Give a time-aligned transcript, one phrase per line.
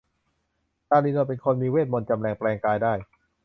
[0.89, 2.93] ตาลีนนท์เป็นคนมีเวทมนตร์จำแลงแปลงกายได้